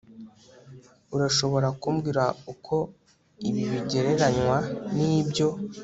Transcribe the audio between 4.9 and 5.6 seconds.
nibyo